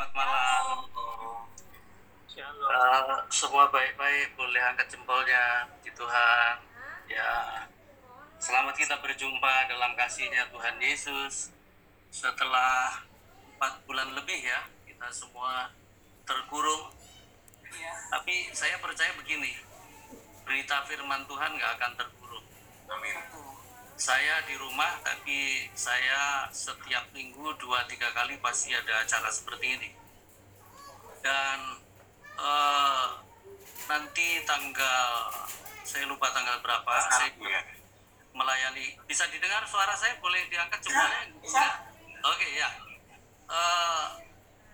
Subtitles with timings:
[0.00, 0.88] selamat malam.
[2.40, 6.56] Uh, semua baik-baik, boleh angkat jempolnya di Tuhan.
[7.04, 7.68] Ya,
[8.40, 11.52] selamat kita berjumpa dalam kasihnya Tuhan Yesus.
[12.08, 13.04] Setelah
[13.52, 15.68] empat bulan lebih ya, kita semua
[16.24, 16.96] terkurung.
[18.08, 19.52] Tapi saya percaya begini,
[20.48, 22.46] berita firman Tuhan nggak akan terkurung.
[22.88, 23.49] Amin.
[24.00, 29.92] Saya di rumah, tapi saya setiap minggu dua tiga kali pasti ada acara seperti ini.
[31.20, 31.76] Dan
[32.40, 33.06] eh,
[33.84, 35.28] nanti tanggal
[35.84, 37.60] saya lupa tanggal berapa saya Satu ya.
[38.32, 38.96] melayani.
[39.04, 40.16] Bisa didengar suara saya?
[40.24, 41.64] Boleh diangkat jempolnya bisa.
[42.24, 42.72] Oke ya.
[43.52, 44.06] Eh,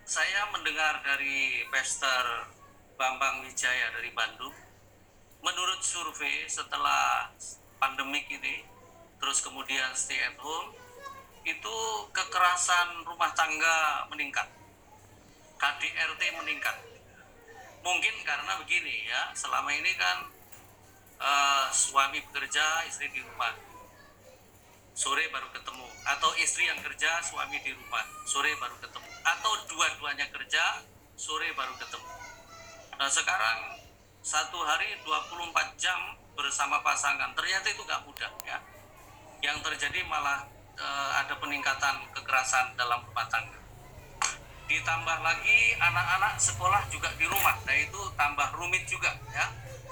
[0.07, 2.47] saya mendengar dari Pastor
[2.95, 4.55] Bambang Wijaya dari Bandung.
[5.43, 7.35] Menurut survei setelah
[7.83, 8.76] pandemik ini
[9.21, 10.77] terus kemudian stay at home
[11.47, 11.77] itu
[12.11, 14.51] kekerasan rumah tangga meningkat.
[15.57, 16.77] KDRT meningkat.
[17.87, 20.27] Mungkin karena begini ya selama ini kan
[21.23, 23.55] eh, suami bekerja istri di rumah.
[24.97, 25.87] Sore baru ketemu.
[26.03, 28.05] Atau istri yang kerja suami di rumah.
[28.27, 29.09] Sore baru ketemu.
[29.23, 30.83] Atau dua-duanya kerja
[31.15, 32.11] sore baru ketemu.
[32.99, 33.81] Nah sekarang
[34.21, 37.33] satu hari 24 jam bersama pasangan.
[37.39, 38.59] Ternyata itu nggak mudah ya
[39.47, 40.43] yang terjadi malah
[40.75, 43.55] eh, ada peningkatan kekerasan dalam rumah tangga.
[44.67, 49.47] Ditambah lagi anak-anak sekolah juga di rumah nah itu tambah rumit juga ya.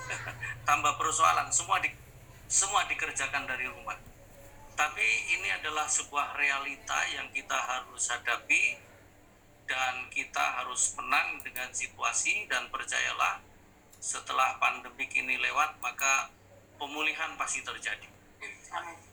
[0.69, 1.89] Tambah persoalan semua di
[2.51, 3.97] semua dikerjakan dari rumah.
[4.75, 5.07] Tapi
[5.39, 8.83] ini adalah sebuah realita yang kita harus hadapi
[9.71, 13.41] dan kita harus menang dengan situasi dan percayalah
[14.03, 16.29] setelah pandemik ini lewat maka
[16.77, 18.09] pemulihan pasti terjadi.
[18.75, 19.04] Amin.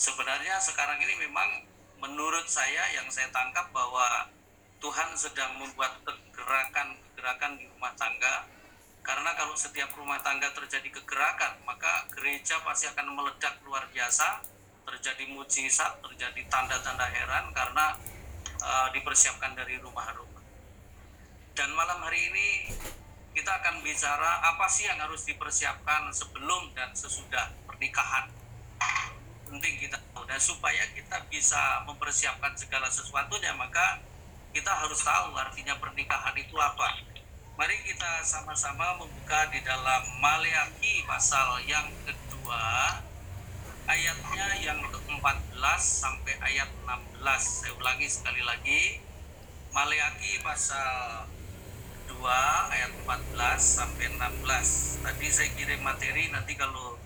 [0.00, 1.68] Sebenarnya sekarang ini memang
[2.00, 4.32] menurut saya yang saya tangkap bahwa
[4.80, 8.48] Tuhan sedang membuat kegerakan-kegerakan di rumah tangga.
[9.04, 14.40] Karena kalau setiap rumah tangga terjadi kegerakan maka gereja pasti akan meledak luar biasa.
[14.88, 17.92] Terjadi mujizat terjadi tanda-tanda heran karena
[18.56, 20.30] eh, dipersiapkan dari rumah-rumah
[21.54, 22.48] dan malam hari ini
[23.36, 28.32] kita akan bicara apa sih yang harus dipersiapkan sebelum dan sesudah pernikahan
[29.50, 30.22] penting kita tahu.
[30.30, 33.98] Dan supaya kita bisa mempersiapkan segala sesuatunya maka
[34.54, 37.02] kita harus tahu artinya pernikahan itu apa.
[37.58, 42.96] Mari kita sama-sama membuka di dalam Maleakhi pasal yang kedua
[43.84, 49.02] ayatnya yang ke-14 sampai ayat 16 saya ulangi sekali lagi.
[49.70, 51.28] Maleakhi pasal
[52.08, 52.26] 2
[52.74, 56.98] ayat 14 sampai 16 tadi saya kirim materi nanti kalau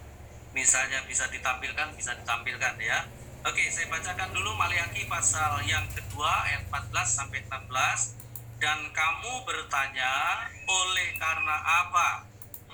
[0.54, 3.04] misalnya bisa ditampilkan bisa ditampilkan ya.
[3.44, 10.46] Oke saya bacakan dulu Maleakhi pasal yang kedua ayat 14 sampai 16 dan kamu bertanya
[10.64, 12.24] oleh karena apa?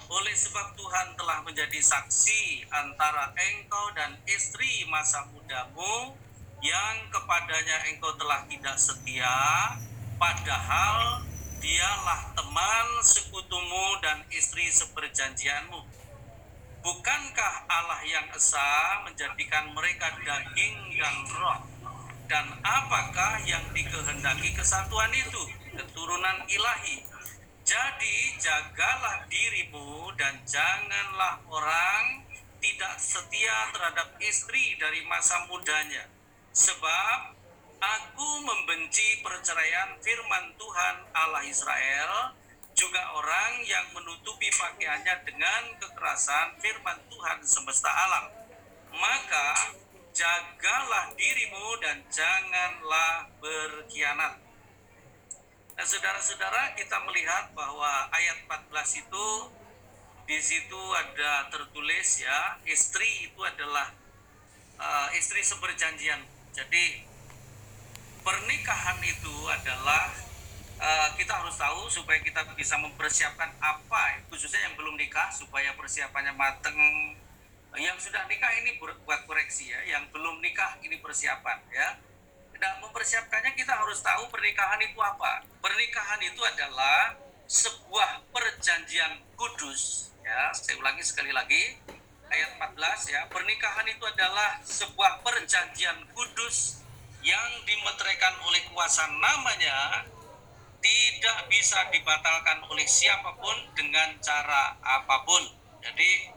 [0.07, 6.15] Oleh sebab Tuhan telah menjadi saksi antara engkau dan istri masa mudamu
[6.61, 9.41] yang kepadanya engkau telah tidak setia
[10.21, 11.25] padahal
[11.59, 16.00] dialah teman sekutumu dan istri seperjanjianmu
[16.81, 21.61] bukankah Allah yang esa menjadikan mereka daging dan roh?
[22.31, 25.43] Dan apakah yang dikehendaki kesatuan itu?
[25.75, 27.03] Keturunan ilahi.
[27.67, 32.27] Jadi jagalah dirimu dan janganlah orang
[32.61, 36.07] tidak setia terhadap istri dari masa mudanya.
[36.55, 37.19] Sebab
[37.81, 42.37] aku membenci perceraian firman Tuhan Allah Israel,
[42.81, 48.33] juga orang yang menutupi pakaiannya dengan kekerasan firman Tuhan semesta alam.
[48.97, 49.77] Maka
[50.17, 54.41] jagalah dirimu dan janganlah berkhianat.
[55.77, 59.29] Nah, saudara-saudara, kita melihat bahwa ayat 14 itu
[60.25, 63.93] di situ ada tertulis ya, istri itu adalah
[64.81, 66.25] uh, istri seperjanjian.
[66.57, 67.05] Jadi
[68.25, 70.30] pernikahan itu adalah
[70.81, 76.32] uh, kita harus tahu supaya kita bisa mempersiapkan apa khususnya yang belum nikah supaya persiapannya
[76.35, 76.77] mateng
[77.79, 82.00] yang sudah nikah ini buat koreksi ya yang belum nikah ini persiapan ya
[82.61, 85.41] dan mempersiapkannya kita harus tahu pernikahan itu apa.
[85.65, 87.17] Pernikahan itu adalah
[87.49, 90.12] sebuah perjanjian kudus.
[90.21, 91.81] Ya, saya ulangi sekali lagi
[92.29, 92.76] ayat 14
[93.17, 93.21] ya.
[93.33, 96.85] Pernikahan itu adalah sebuah perjanjian kudus
[97.25, 100.05] yang dimeteraikan oleh kuasa namanya
[100.81, 105.44] tidak bisa dibatalkan oleh siapa pun dengan cara apa pun.
[105.85, 106.32] Jadi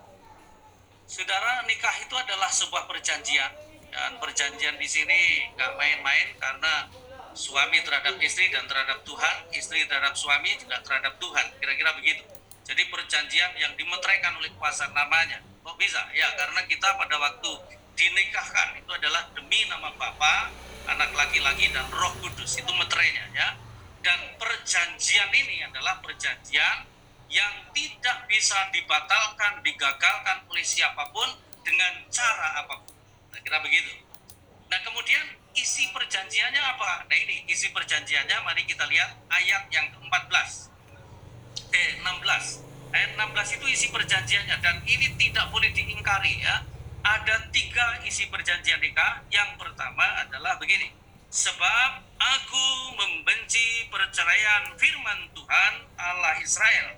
[1.08, 3.52] saudara nikah itu adalah sebuah perjanjian
[3.92, 6.88] dan perjanjian di sini nggak main-main karena
[7.34, 11.46] suami terhadap istri dan terhadap Tuhan, istri terhadap suami juga terhadap Tuhan.
[11.58, 12.24] Kira-kira begitu.
[12.64, 15.44] Jadi perjanjian yang dimeteraikan oleh kuasa namanya.
[15.66, 16.00] Kok bisa?
[16.16, 17.52] Ya, karena kita pada waktu
[17.94, 20.52] dinikahkan itu adalah demi nama Bapa,
[20.88, 22.56] anak laki-laki dan Roh Kudus.
[22.56, 23.48] Itu meterainya ya.
[24.04, 26.84] Dan perjanjian ini adalah perjanjian
[27.32, 31.26] yang tidak bisa dibatalkan, digagalkan oleh siapa pun
[31.64, 32.94] dengan cara apa pun.
[33.32, 33.90] Nah, kira begitu.
[34.68, 35.24] Nah, kemudian
[35.56, 37.08] isi perjanjiannya apa?
[37.08, 40.70] Nah, ini isi perjanjiannya mari kita lihat ayat yang ke-14.
[41.74, 42.62] Eh, 16.
[42.94, 46.62] Ayat 16 itu isi perjanjiannya dan ini tidak boleh diingkari ya.
[47.04, 49.26] Ada tiga isi perjanjian nikah.
[49.34, 50.94] Yang pertama adalah begini.
[51.34, 52.66] Sebab aku
[52.96, 56.96] membenci perceraian firman Tuhan Allah Israel.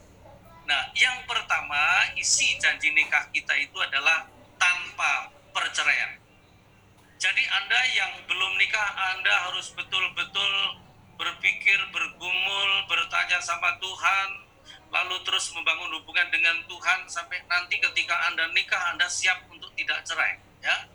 [0.66, 4.26] Nah, yang pertama isi janji nikah kita itu adalah
[4.58, 6.18] tanpa perceraian.
[7.22, 10.52] Jadi Anda yang belum nikah, Anda harus betul-betul
[11.16, 14.28] berpikir, bergumul, bertanya sama Tuhan,
[14.92, 20.04] lalu terus membangun hubungan dengan Tuhan sampai nanti ketika Anda nikah, Anda siap untuk tidak
[20.04, 20.95] cerai, ya.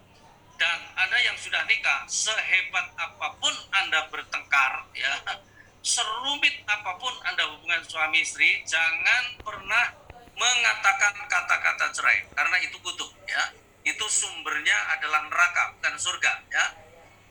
[0.60, 5.40] Dan Anda yang sudah nikah, sehebat apa pun Anda bertengkar, ya,
[5.80, 9.96] serumit apa pun Anda hubungan suami istri, jangan pernah
[10.36, 13.56] mengatakan kata-kata cerai karena itu kutuk, ya.
[13.80, 16.64] Itu sumbernya adalah neraka bukan surga ya.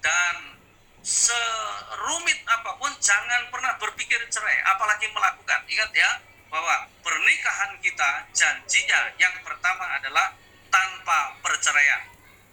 [0.01, 0.57] Dan
[1.05, 5.61] serumit apa pun jangan pernah berpikir cerai apalagi melakukan.
[5.69, 6.17] Ingat ya
[6.49, 10.33] bahwa pernikahan kita janjinya yang pertama adalah
[10.73, 12.01] tanpa perceraian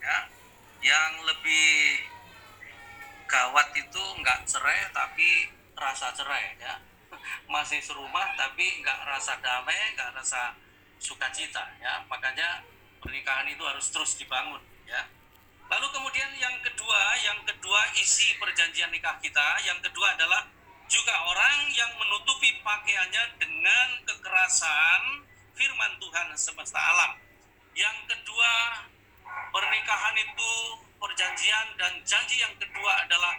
[0.05, 0.36] ya
[0.87, 2.07] yang lebih
[3.27, 6.79] gawat itu nggak cerai tapi rasa cerai ya.
[7.55, 10.55] Masih serumah tapi nggak rasa damai nggak rasa
[11.03, 12.07] sukacita ya.
[12.07, 12.63] Makanya
[13.03, 15.03] pernikahan itu harus terus dibangun ya.
[15.67, 19.59] Lalu kemudian yang kedua yang kedua isi perjanjian nikah kita.
[19.67, 20.47] Yang kedua adalah
[20.87, 25.27] juga orang yang menutupi pakaiannya dengan kekerasan
[25.59, 27.19] firman Tuhan semesta alam.
[27.75, 28.53] Yang kedua
[29.53, 30.51] pernikahan itu
[30.97, 33.35] perjanjian dan janji yang kedua adalah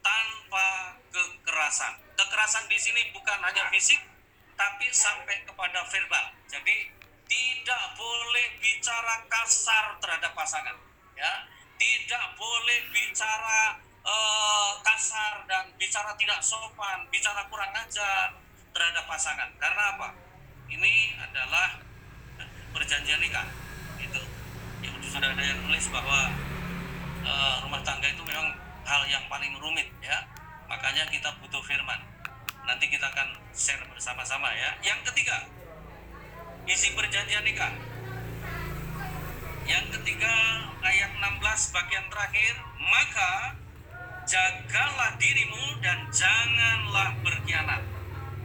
[0.00, 1.94] tanpa kekerasan.
[2.16, 4.00] Kekerasan di sini bukan hanya fisik
[4.54, 6.24] tapi sampai kepada verbal.
[6.50, 6.90] Jadi
[7.30, 10.76] tidak boleh bicara kasar terhadap pasangan
[11.14, 11.46] ya.
[11.80, 18.36] Tidak boleh bicara uh, kasar dan bicara tidak sopan bicara kurang ajar
[18.74, 19.48] terhadap pasangan.
[19.56, 20.08] Karena apa?
[20.70, 21.80] Ini adalah
[22.70, 23.69] perjanjian nikah
[25.10, 26.30] sudah ada yang nulis bahwa
[27.26, 28.54] uh, rumah tangga itu memang
[28.86, 30.22] hal yang paling rumit ya
[30.70, 31.98] makanya kita butuh firman
[32.62, 35.50] nanti kita akan share bersama-sama ya yang ketiga
[36.70, 37.74] isi perjanjian nikah.
[39.66, 40.30] Yang ketiga
[40.82, 43.30] ayat 16 bagian terakhir, maka
[44.26, 47.82] jagalah dirimu dan janganlah berkhianat.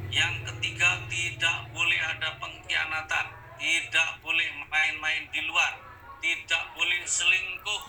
[0.09, 3.25] Yang ketiga tidak boleh ada pengkhianatan,
[3.61, 5.73] tidak boleh main-main di luar,
[6.23, 7.83] tidak boleh selingkuh.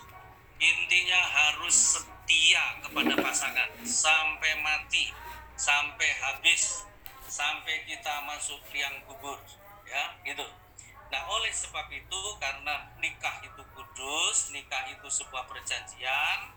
[0.56, 3.68] Intinya harus setia kepada pasangan.
[3.84, 5.12] Sampai mati,
[5.54, 6.86] sampai habis,
[7.28, 9.36] sampai kita masuk liang kubur.
[9.86, 10.46] Ya gitu.
[11.12, 16.52] Nah oleh sebab itu karena nikah itu kudus nikah itu sebuah perjanjian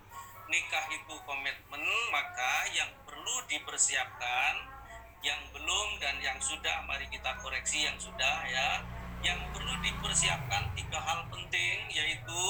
[0.50, 4.54] nikah itu komitmen maka yang perlu dipersiapkan
[5.22, 8.82] yang belum dan yang sudah mari kita koreksi yang sudah ya
[9.26, 12.44] yang perlu dipersiapkan tiga hal penting yaitu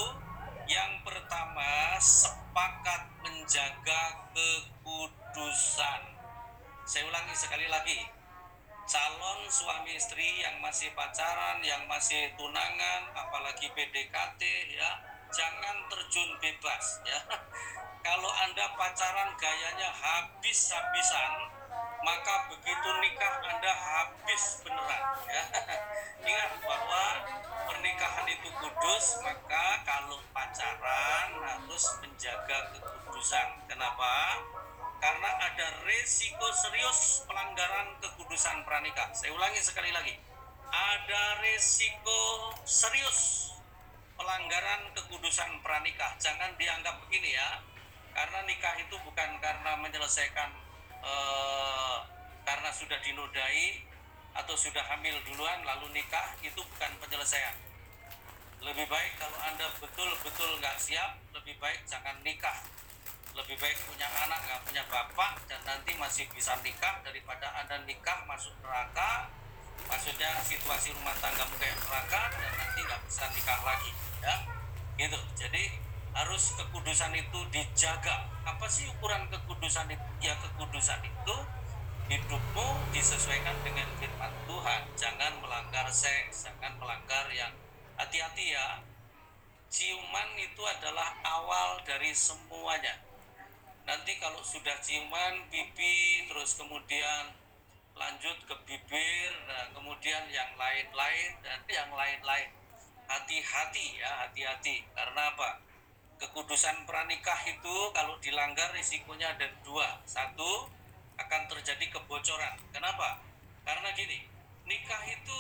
[0.70, 6.02] yang pertama sepakat menjaga kekudusan
[6.86, 8.20] saya ulangi sekali lagi
[8.90, 14.42] calon suami istri yang masih pacaran, yang masih tunangan, apalagi PDKT
[14.74, 14.90] ya,
[15.30, 17.22] jangan terjun bebas ya.
[18.10, 21.32] Kalau Anda pacaran gayanya habis-habisan,
[22.06, 25.44] maka begitu nikah Anda habis beneran ya.
[26.30, 27.04] Ingat bahwa
[27.68, 33.48] pernikahan itu kudus, maka kalau pacaran harus menjaga kekudusan.
[33.66, 34.40] Kenapa?
[35.00, 39.08] karena ada resiko serius pelanggaran kekudusan pranikah.
[39.16, 40.12] Saya ulangi sekali lagi.
[40.70, 43.50] Ada resiko serius
[44.20, 46.20] pelanggaran kekudusan pranikah.
[46.20, 47.64] Jangan dianggap begini ya.
[48.12, 50.52] Karena nikah itu bukan karena menyelesaikan
[51.04, 51.98] eh,
[52.44, 53.86] karena sudah dinodai
[54.36, 57.56] atau sudah hamil duluan lalu nikah itu bukan penyelesaian.
[58.60, 62.60] Lebih baik kalau Anda betul-betul nggak siap, lebih baik jangan nikah.
[63.38, 68.26] Lebih baik punya anak nggak punya bapak dan nanti masih bisa nikah daripada anda nikah
[68.26, 69.30] masuk neraka.
[69.88, 74.36] Maksudnya situasi rumah tangga kayak neraka dan nanti nggak bisa nikah lagi ya.
[74.98, 75.20] Gitu.
[75.40, 75.69] Jadi
[76.20, 78.28] harus kekudusan itu dijaga.
[78.44, 80.04] Apa sih ukuran kekudusan itu?
[80.20, 81.36] Ya kekudusan itu
[82.12, 84.82] hidupmu disesuaikan dengan firman Tuhan.
[85.00, 87.56] Jangan melanggar seks, jangan melanggar yang
[87.96, 88.84] hati-hati ya.
[89.72, 93.00] Ciuman itu adalah awal dari semuanya.
[93.88, 97.32] Nanti kalau sudah ciuman pipi terus kemudian
[97.96, 102.52] lanjut ke bibir, nah kemudian yang lain-lain dan yang lain-lain.
[103.08, 104.84] Hati-hati ya, hati-hati.
[104.94, 105.69] Karena apa?
[106.20, 110.04] Kekudusan pranikah itu kalau dilanggar risikonya ada dua.
[110.04, 110.68] Satu,
[111.16, 112.60] akan terjadi kebocoran.
[112.76, 113.24] Kenapa?
[113.64, 114.28] Karena gini,
[114.68, 115.40] nikah itu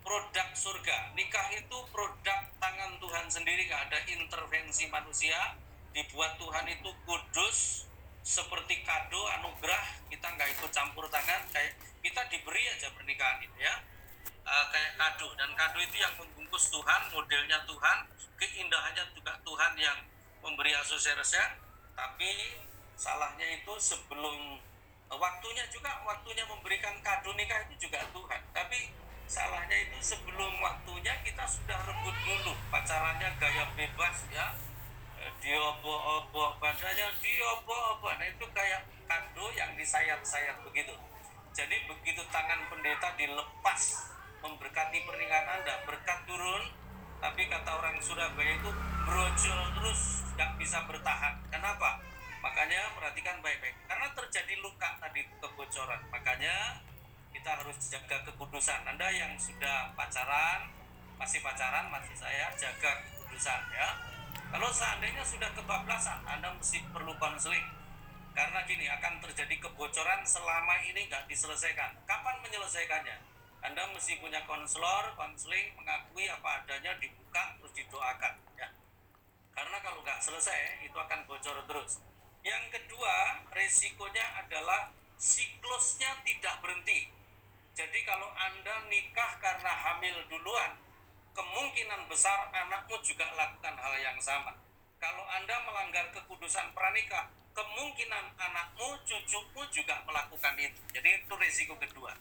[0.00, 1.12] produk surga.
[1.12, 5.56] Nikah itu produk tangan Tuhan sendiri, nggak ada intervensi manusia.
[5.92, 7.88] Dibuat Tuhan itu kudus,
[8.28, 13.72] seperti kado anugerah kita nggak ikut campur tangan kayak kita diberi aja pernikahan itu ya
[14.44, 16.12] uh, kayak kado dan kado itu yang
[16.48, 17.98] membungkus Tuhan modelnya Tuhan
[18.40, 20.00] keindahannya juga Tuhan yang
[20.40, 21.60] memberi asosiasinya
[21.92, 22.56] tapi
[22.96, 24.56] salahnya itu sebelum
[25.12, 28.40] waktunya juga waktunya memberikan kado nikah itu juga Tuhan.
[28.56, 28.96] Tapi
[29.28, 32.56] salahnya itu sebelum waktunya kita sudah rebut dulu.
[32.72, 34.56] Pacarannya gaya bebas ya.
[35.20, 38.08] Eh, diobo-obo badannya diobo-obo.
[38.08, 40.96] Nah itu kayak kado yang disayat-sayat begitu.
[41.52, 46.62] Jadi begitu tangan pendeta dilepas memberkati pernikahan Anda, berkat turun,
[47.18, 48.70] tapi kata orang Surabaya itu
[49.02, 51.34] brojol terus, nggak bisa bertahan.
[51.50, 51.98] Kenapa?
[52.38, 53.74] Makanya perhatikan baik-baik.
[53.90, 56.00] Karena terjadi luka tadi kebocoran.
[56.14, 56.78] Makanya
[57.34, 58.86] kita harus jaga kekudusan.
[58.86, 60.70] Anda yang sudah pacaran,
[61.18, 63.88] masih pacaran, masih saya jaga kekudusan ya.
[64.48, 67.66] Kalau seandainya sudah kebablasan, Anda mesti perlu konseling.
[68.32, 71.90] Karena gini, akan terjadi kebocoran selama ini nggak diselesaikan.
[72.06, 73.27] Kapan menyelesaikannya?
[73.58, 78.34] Anda mesti punya konselor, konseling, mengakui apa adanya, dibuka, terus didoakan.
[78.54, 78.68] Ya.
[79.54, 81.98] Karena kalau nggak selesai, itu akan bocor terus.
[82.46, 87.10] Yang kedua, resikonya adalah siklusnya tidak berhenti.
[87.74, 90.78] Jadi kalau Anda nikah karena hamil duluan,
[91.34, 94.54] kemungkinan besar anakmu juga lakukan hal yang sama.
[94.98, 100.78] Kalau Anda melanggar kekudusan pranikah, kemungkinan anakmu, cucumu juga melakukan itu.
[100.94, 102.14] Jadi itu resiko kedua.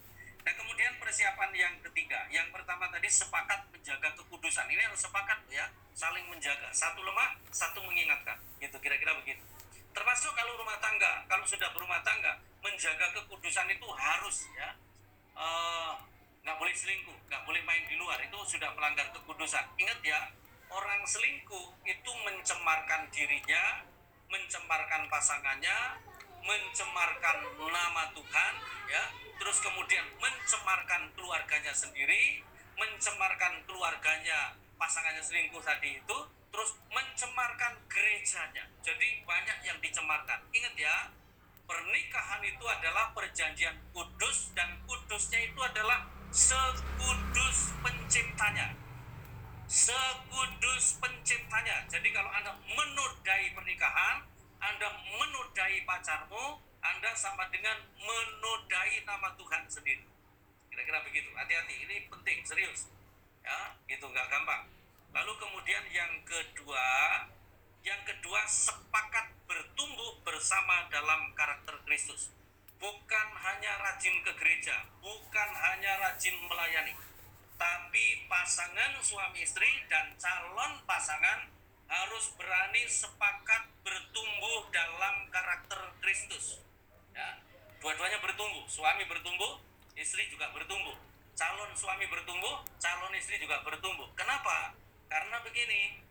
[0.48, 4.64] Nah kemudian persiapan yang ketiga, yang pertama tadi sepakat menjaga kekudusan.
[4.72, 6.72] Ini harus sepakat ya, saling menjaga.
[6.72, 8.40] Satu lemah, satu mengingatkan.
[8.64, 9.44] Gitu kira-kira begitu.
[9.92, 14.72] Termasuk kalau rumah tangga, kalau sudah berumah tangga, menjaga kekudusan itu harus ya.
[15.36, 16.00] Uh,
[16.48, 18.16] nggak boleh selingkuh, nggak boleh main di luar.
[18.24, 19.68] Itu sudah melanggar kekudusan.
[19.76, 20.32] Ingat ya,
[20.72, 23.84] orang selingkuh itu mencemarkan dirinya,
[24.32, 26.00] mencemarkan pasangannya,
[26.40, 27.38] mencemarkan
[27.68, 28.54] nama Tuhan,
[28.88, 32.44] ya, terus kemudian mencemarkan keluarganya sendiri,
[32.78, 36.18] mencemarkan keluarganya pasangannya selingkuh tadi itu,
[36.54, 38.66] terus mencemarkan gerejanya.
[38.82, 40.42] Jadi banyak yang dicemarkan.
[40.54, 40.96] Ingat ya,
[41.68, 48.74] pernikahan itu adalah perjanjian kudus dan kudusnya itu adalah sekudus penciptanya.
[49.68, 51.84] Sekudus penciptanya.
[51.92, 54.24] Jadi kalau Anda menodai pernikahan,
[54.64, 60.08] Anda menodai pacarmu, anda sama dengan menodai nama Tuhan sendiri.
[60.72, 61.30] Kira-kira begitu.
[61.36, 62.88] Hati-hati, ini penting, serius.
[63.44, 64.72] Ya, itu nggak gampang.
[65.12, 66.88] Lalu kemudian yang kedua,
[67.84, 72.32] yang kedua sepakat bertumbuh bersama dalam karakter Kristus.
[72.78, 76.94] Bukan hanya rajin ke gereja, bukan hanya rajin melayani,
[77.58, 81.50] tapi pasangan suami istri dan calon pasangan
[81.90, 86.67] harus berani sepakat bertumbuh dalam karakter Kristus
[87.82, 88.66] dua-duanya bertumbuh.
[88.70, 89.62] Suami bertumbuh
[89.98, 90.96] istri juga bertumbuh.
[91.38, 94.10] Calon suami bertumbuh calon istri juga bertumbuh.
[94.18, 94.74] Kenapa?
[95.08, 96.02] Karena begini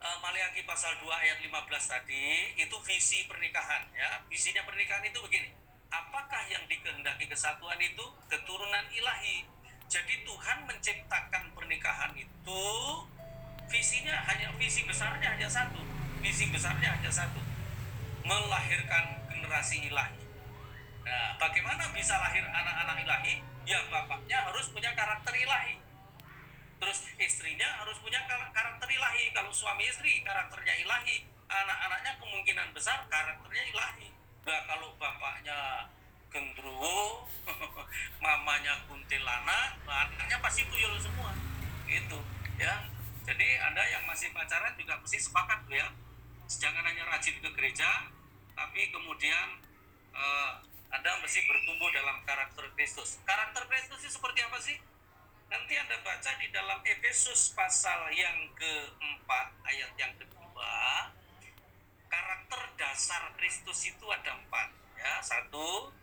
[0.00, 1.52] uh, Maliaki pasal 2 ayat 15
[1.84, 4.24] tadi itu visi pernikahan ya.
[4.28, 5.52] Visinya pernikahan itu begini.
[5.90, 8.04] Apakah yang dikehendaki kesatuan itu?
[8.30, 9.42] Keturunan ilahi.
[9.90, 12.62] Jadi Tuhan menciptakan pernikahan itu
[13.66, 15.82] visinya hanya visi besarnya hanya satu.
[16.22, 17.42] Visi besarnya hanya satu.
[18.22, 20.29] Melahirkan generasi ilahi.
[21.10, 23.42] Nah, bagaimana bisa lahir anak-anak ilahi?
[23.66, 25.74] Ya bapaknya harus punya karakter ilahi.
[26.78, 29.34] Terus istrinya harus punya karakter ilahi.
[29.34, 34.14] Kalau suami istri karakternya ilahi, anak-anaknya kemungkinan besar karakternya ilahi.
[34.46, 35.90] Nah, kalau bapaknya
[36.30, 37.26] gendruwo,
[38.24, 41.34] mamanya kuntilanak, anaknya pasti tuyul semua.
[41.90, 42.22] Itu,
[42.54, 42.86] ya.
[43.26, 45.90] Jadi Anda yang masih pacaran juga mesti sepakat ya.
[46.46, 48.06] Jangan hanya rajin ke gereja,
[48.54, 49.58] tapi kemudian
[50.14, 53.22] uh, Anda mesti bertumbuh dalam karakter Kristus.
[53.22, 54.76] Karakter Kristus itu seperti apa sih?
[55.50, 61.10] Nanti Anda baca di dalam Efesus pasal yang keempat, ayat yang kedua,
[62.10, 64.68] karakter dasar Kristus itu ada empat.
[64.98, 65.94] Ya, satu,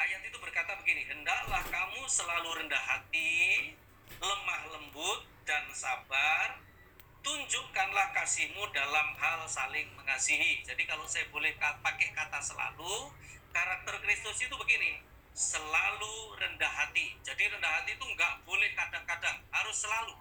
[0.00, 3.76] ayat itu berkata begini, hendaklah kamu selalu rendah hati,
[4.20, 6.58] lemah lembut, dan sabar,
[7.22, 10.64] tunjukkanlah kasihmu dalam hal saling mengasihi.
[10.64, 13.12] Jadi kalau saya boleh pakai kata selalu,
[13.56, 15.00] karakter Kristus itu begini,
[15.32, 17.16] selalu rendah hati.
[17.24, 20.12] Jadi rendah hati itu nggak boleh kadang-kadang, harus selalu.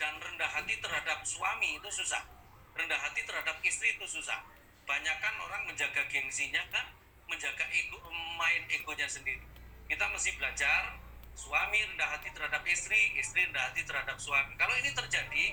[0.00, 2.24] Dan rendah hati terhadap suami itu susah.
[2.72, 4.40] Rendah hati terhadap istri itu susah.
[4.88, 6.88] Banyak kan orang menjaga gengsinya kan,
[7.28, 8.00] menjaga ego,
[8.40, 9.44] main egonya sendiri.
[9.84, 10.96] Kita mesti belajar
[11.36, 14.56] suami rendah hati terhadap istri, istri rendah hati terhadap suami.
[14.56, 15.44] Kalau ini terjadi,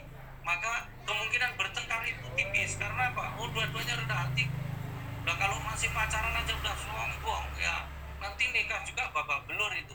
[0.48, 3.36] maka kemungkinan bertengkar itu tipis karena apa?
[3.36, 4.48] Oh dua-duanya rendah hati.
[5.28, 7.84] Nah kalau masih pacaran aja udah sombong ya
[8.24, 9.92] nanti nikah juga babak belur itu.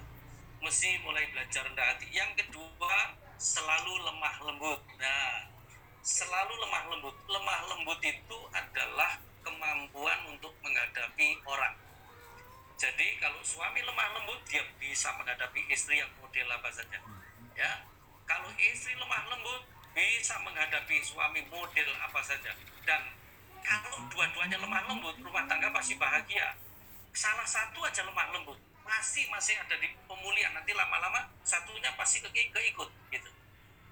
[0.60, 2.04] Mesti mulai belajar rendah hati.
[2.12, 4.80] Yang kedua selalu lemah lembut.
[5.00, 5.48] Nah
[6.04, 7.16] selalu lemah lembut.
[7.32, 11.80] Lemah lembut itu adalah kemampuan untuk menghadapi orang.
[12.76, 17.00] Jadi kalau suami lemah lembut dia bisa menghadapi istri yang model apa saja.
[17.56, 17.88] Ya,
[18.28, 19.64] kalau istri lemah lembut
[19.96, 22.52] bisa menghadapi suami model apa saja
[22.84, 23.21] dan
[23.62, 26.54] kalau dua-duanya lemah lembut rumah tangga pasti bahagia.
[27.14, 28.58] Salah satu aja lemah lembut.
[28.82, 30.52] Masih masih ada di pemulihan.
[30.52, 33.30] Nanti lama-lama satunya pasti ke keikut gitu.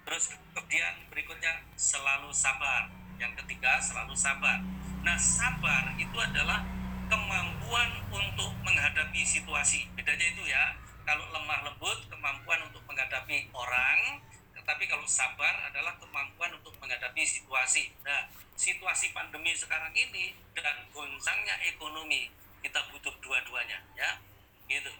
[0.03, 2.91] Terus kemudian berikutnya selalu sabar.
[3.17, 4.59] Yang ketiga selalu sabar.
[5.01, 6.61] Nah sabar itu adalah
[7.07, 9.87] kemampuan untuk menghadapi situasi.
[9.95, 10.75] Bedanya itu ya
[11.07, 14.21] kalau lemah lembut kemampuan untuk menghadapi orang
[14.61, 17.89] tetapi kalau sabar adalah kemampuan untuk menghadapi situasi.
[18.05, 22.29] Nah, situasi pandemi sekarang ini dan goncangnya ekonomi,
[22.61, 24.21] kita butuh dua-duanya, ya.
[24.69, 24.93] Gitu.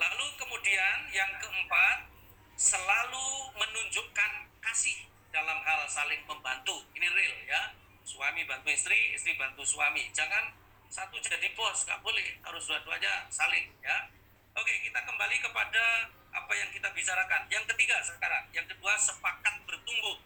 [0.00, 2.08] Lalu kemudian yang keempat,
[2.56, 4.30] selalu menunjukkan
[4.64, 6.80] kasih dalam hal saling membantu.
[6.96, 7.62] Ini real ya.
[8.08, 10.08] Suami bantu istri, istri bantu suami.
[10.16, 10.54] Jangan
[10.88, 12.40] satu jadi bos, nggak boleh.
[12.40, 14.08] Harus dua-duanya saling ya.
[14.54, 17.46] Oke, kita kembali kepada apa yang kita bicarakan.
[17.46, 20.18] Yang ketiga sekarang, yang kedua sepakat bertumbuh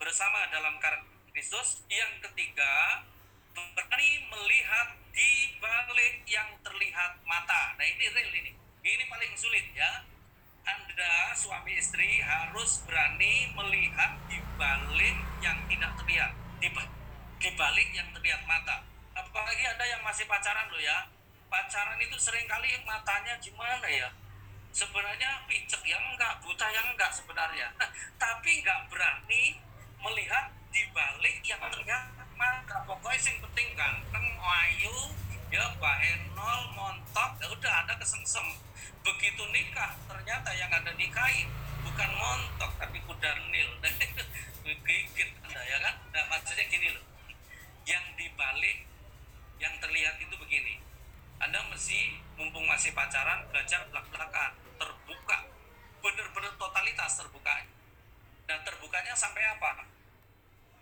[0.00, 0.80] bersama dalam
[1.32, 1.84] Kristus.
[1.92, 3.04] Yang ketiga
[3.52, 7.76] berani melihat di balik yang terlihat mata.
[7.76, 8.52] Nah ini real ini.
[8.82, 10.08] Ini paling sulit ya.
[10.62, 16.32] Anda suami istri harus berani melihat di balik yang tidak terlihat.
[16.62, 16.68] Di,
[17.42, 18.86] di balik yang terlihat mata.
[19.12, 21.12] Apalagi ada yang masih pacaran loh ya.
[21.52, 24.08] Pacaran itu sering kali matanya gimana ya?
[24.72, 27.68] Sebenarnya picek yang enggak, buta yang enggak sebenarnya.
[28.22, 29.60] Tapi enggak berani
[30.00, 34.96] melihat di balik yang terlihat maka pokoknya sing penting ganteng, ayu,
[35.52, 35.62] ya
[36.34, 38.42] nol, montok, ya udah ada kesengsem.
[39.04, 41.46] Begitu nikah, ternyata yang ada nikahin
[41.86, 43.70] bukan montok tapi kudarnil.
[44.82, 45.94] Gigit anda ya kan?
[46.10, 47.04] Nah, maksudnya gini loh.
[47.86, 48.90] Yang dibalik
[49.62, 50.82] yang terlihat itu begini.
[51.38, 54.50] Anda mesti mumpung masih pacaran belajar belak-belakan
[54.82, 55.38] terbuka
[56.02, 57.54] benar-benar totalitas terbuka
[58.50, 59.86] dan terbukanya sampai apa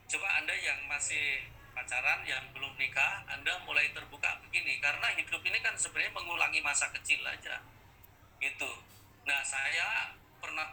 [0.08, 1.44] coba anda yang masih
[1.76, 6.88] pacaran yang belum nikah anda mulai terbuka begini karena hidup ini kan sebenarnya mengulangi masa
[6.96, 7.60] kecil aja
[8.40, 8.72] gitu
[9.28, 10.72] nah saya pernah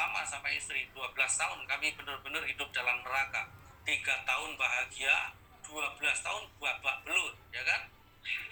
[0.00, 3.52] lama sama istri 12 tahun kami benar-benar hidup dalam neraka
[3.84, 5.36] tiga tahun bahagia
[5.68, 7.84] 12 tahun babak belut ya kan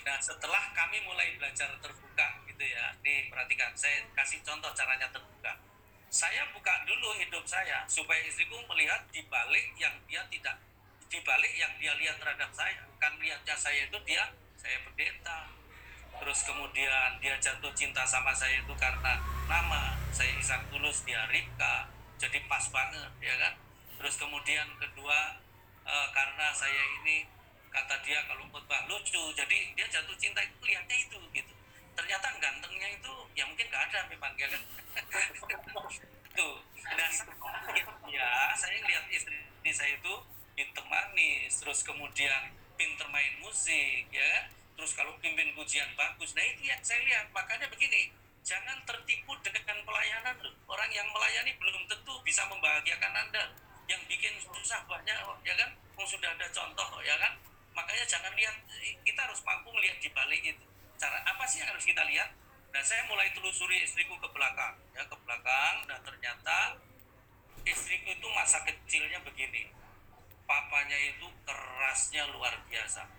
[0.08, 5.52] Nah, setelah kami mulai belajar terbuka gitu ya, nih perhatikan, saya kasih contoh caranya terbuka.
[6.08, 10.56] Saya buka dulu hidup saya supaya istriku melihat di balik yang dia tidak,
[11.12, 12.80] di balik yang dia lihat terhadap saya.
[12.96, 15.57] Kan lihatnya saya itu dia, saya pendeta.
[16.18, 21.88] Terus kemudian dia jatuh cinta sama saya itu karena nama saya Isak Tulus, dia Rika,
[22.18, 23.54] jadi pas banget ya kan.
[23.98, 25.38] Terus kemudian kedua
[25.86, 27.26] e, karena saya ini
[27.70, 31.52] kata dia kalau khotbah lucu jadi dia jatuh cinta itu lihatnya itu gitu.
[31.94, 34.62] Ternyata gantengnya itu ya mungkin gak ada memang ya kan?
[36.38, 36.56] Tuh
[36.88, 37.12] dan
[38.08, 39.36] ya saya lihat istri
[39.68, 40.14] saya itu
[40.56, 42.50] pinter manis terus kemudian
[42.80, 44.48] pinter main musik ya
[44.78, 47.26] terus kalau pimpin pujian bagus nah itu yang saya lihat.
[47.34, 48.14] Makanya begini
[48.46, 50.38] jangan tertipu dengan pelayanan.
[50.70, 53.50] Orang yang melayani belum tentu bisa membahagiakan anda.
[53.90, 55.74] Yang bikin susah banyak ya kan?
[56.06, 57.34] Sudah ada contoh ya kan?
[57.74, 58.54] Makanya jangan lihat
[59.02, 60.64] kita harus mampu melihat di balik itu.
[60.94, 62.30] Cara apa sih yang harus kita lihat?
[62.70, 65.74] Dan saya mulai telusuri istriku ke belakang ya ke belakang.
[65.90, 66.78] Dan ternyata
[67.66, 69.74] istriku itu masa kecilnya begini.
[70.46, 73.17] Papanya itu kerasnya luar biasa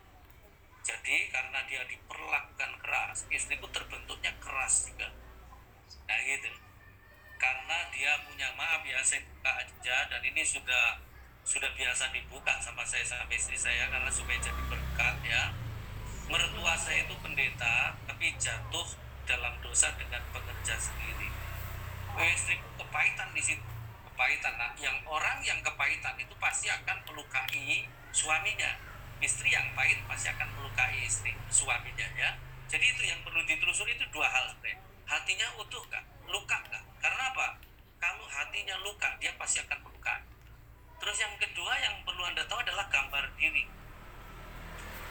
[0.80, 5.12] jadi karena dia diperlakukan keras istriku terbentuknya keras juga.
[6.08, 6.50] Nah gitu.
[7.40, 11.00] Karena dia punya maaf ya saya buka aja dan ini sudah
[11.44, 15.44] sudah biasa dibuka sama saya sama istri saya karena supaya jadi berkat ya.
[16.30, 18.88] Mertua saya itu pendeta tapi jatuh
[19.26, 21.28] dalam dosa dengan pekerja sendiri.
[22.20, 23.72] Istriku kepahitan di situ.
[24.12, 24.54] Kepahitan.
[24.60, 28.89] Nah yang orang yang kepahitan itu pasti akan melukai suaminya
[29.20, 32.36] istri yang pahit pasti akan melukai istri suaminya ya.
[32.70, 37.24] Jadi itu yang perlu ditelusuri itu dua hal sebenarnya hatinya utuh gak luka gak karena
[37.34, 37.58] apa?
[37.98, 40.22] Kalau hatinya luka dia pasti akan melukai
[41.02, 43.66] terus yang kedua yang perlu anda tahu adalah gambar diri.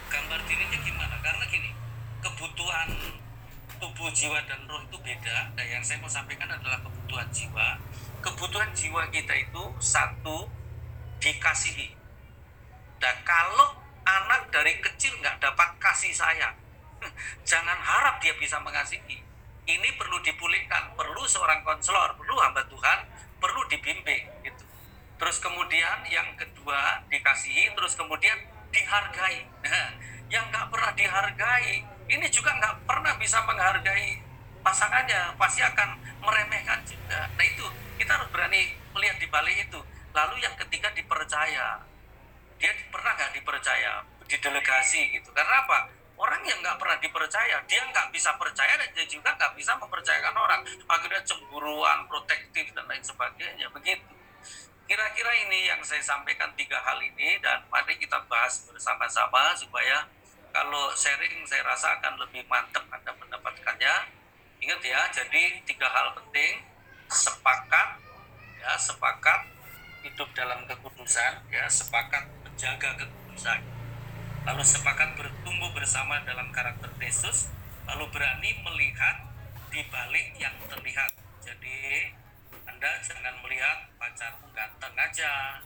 [0.09, 1.17] Gambar dirinya gimana?
[1.19, 1.75] Karena gini
[2.23, 2.89] kebutuhan
[3.83, 5.51] tubuh jiwa dan roh itu beda.
[5.59, 7.81] Nah yang saya mau sampaikan adalah kebutuhan jiwa.
[8.23, 10.47] Kebutuhan jiwa kita itu satu
[11.19, 11.91] dikasihi.
[13.03, 13.78] Dan kalau
[14.09, 16.57] anak dari kecil nggak dapat kasih sayang.
[17.51, 19.21] Jangan harap dia bisa mengasihi.
[19.69, 22.99] Ini perlu dipulihkan perlu seorang konselor perlu hamba Tuhan
[23.37, 24.65] perlu dibimbing gitu.
[25.21, 28.39] Terus kemudian yang kedua dikasihi terus kemudian
[28.73, 29.45] dihargai.
[29.65, 29.93] Nah,
[30.33, 34.25] yang nggak pernah dihargai ini juga nggak pernah bisa menghargai
[34.65, 37.29] pasangannya pasti akan meremehkan juga.
[37.37, 37.65] Nah itu
[38.01, 39.81] kita harus berani melihat di balik itu.
[40.17, 41.81] Lalu yang ketiga dipercaya
[42.59, 45.31] dia pernah nggak dipercaya di delegasi gitu?
[45.33, 45.89] Karena apa?
[46.19, 50.35] Orang yang nggak pernah dipercaya dia nggak bisa percaya dan dia juga nggak bisa mempercayakan
[50.35, 50.61] orang.
[50.91, 53.71] Akhirnya cemburuan protektif dan lain sebagainya.
[53.71, 54.19] Begitu.
[54.89, 60.09] Kira-kira ini yang saya sampaikan tiga hal ini dan mari kita bahas bersama-sama supaya
[60.51, 63.95] kalau sharing saya rasa akan lebih mantap anda mendapatkannya.
[64.59, 66.67] Ingat ya jadi tiga hal penting.
[67.09, 68.01] Sepakat
[68.59, 69.41] ya sepakat
[70.03, 72.27] hidup dalam kekudusan ya sepakat
[72.59, 73.63] menjaga kekudusan
[74.43, 77.55] lalu sepakat bertumbuh bersama dalam karakter Yesus
[77.87, 79.31] lalu berani melihat
[79.71, 81.07] di balik yang terlihat.
[81.39, 82.11] Jadi
[82.67, 85.63] anda jangan melihat pacarmu ganteng aja.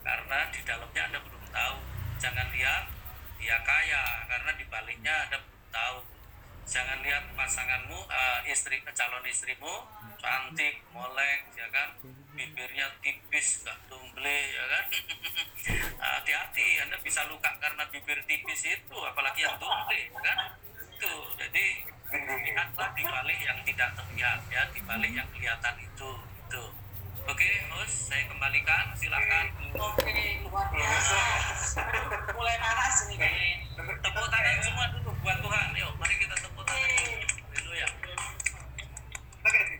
[0.00, 1.76] Karena di dalamnya anda belum tahu.
[2.16, 2.88] Jangan lihat
[3.36, 5.98] dia kaya karena di baliknya anda belum tahu.
[6.64, 9.84] Jangan lihat pasanganmu uh, istri calon istrimu
[10.16, 11.92] cantik molek ya kan
[12.34, 14.84] bibirnya tipis nggak tumble ya kan?
[15.64, 20.60] Nah, hati-hati anda bisa luka karena bibir tipis itu apalagi yang tumble ya kan?
[20.92, 21.64] Itu jadi
[22.14, 26.10] lihatlah di balik yang tidak terlihat ya Di balik yang kelihatan itu
[26.44, 26.64] itu.
[27.24, 29.46] Oke host saya kembalikan silakan.
[29.80, 30.12] oke
[30.44, 31.22] luar biasa.
[32.36, 33.34] Mulai panas nih kan
[34.04, 35.68] tepuk tangan semua dulu buat Tuhan.
[35.80, 37.43] Yuk mari kita tepuk tangan.